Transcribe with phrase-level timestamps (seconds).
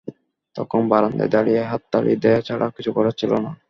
[0.55, 3.51] তখন বারান্দায় দাঁড়িয়ে হাততালি দেয়া ছাড়া কিছু করার ছিল না।